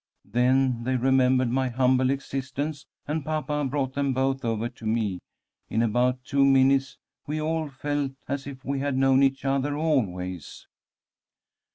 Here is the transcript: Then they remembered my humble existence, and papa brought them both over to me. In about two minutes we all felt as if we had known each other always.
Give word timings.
Then 0.25 0.83
they 0.83 0.95
remembered 0.95 1.51
my 1.51 1.69
humble 1.69 2.09
existence, 2.09 2.87
and 3.07 3.23
papa 3.23 3.63
brought 3.69 3.93
them 3.93 4.15
both 4.15 4.43
over 4.43 4.67
to 4.67 4.85
me. 4.87 5.19
In 5.69 5.83
about 5.83 6.23
two 6.23 6.43
minutes 6.43 6.97
we 7.27 7.39
all 7.39 7.69
felt 7.69 8.13
as 8.27 8.47
if 8.47 8.65
we 8.65 8.79
had 8.79 8.97
known 8.97 9.21
each 9.21 9.45
other 9.45 9.77
always. 9.77 10.65